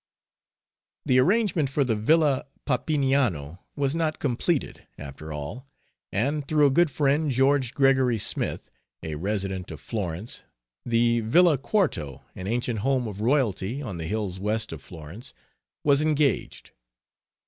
[1.05, 5.67] The arrangement for the Villa Papiniano was not completed, after all,
[6.11, 8.71] and through a good friend, George Gregory Smith,
[9.03, 10.41] a resident of Florence,
[10.83, 15.35] the Villa Quarto, an ancient home of royalty, on the hills west of Florence,
[15.83, 16.71] was engaged.